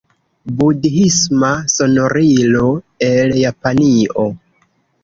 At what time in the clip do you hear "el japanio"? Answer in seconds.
3.13-4.29